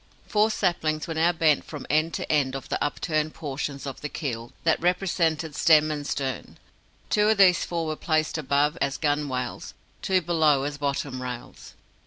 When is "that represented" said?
4.63-5.53